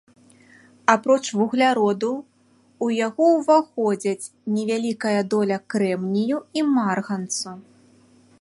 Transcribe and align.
Апроч 0.93 1.17
вугляроду 1.39 2.09
ў 2.21 2.87
яго 3.07 3.25
ўваходзяць 3.37 4.31
невялікая 4.57 5.15
доля 5.37 5.57
крэмнію 5.75 6.37
і 6.61 6.69
марганцу. 6.75 7.51